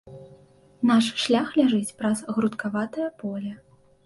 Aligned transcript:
Наш 0.91 1.09
шлях 1.23 1.47
ляжыць 1.61 1.95
праз 2.01 2.25
грудкаватае 2.39 3.07
поле. 3.23 3.55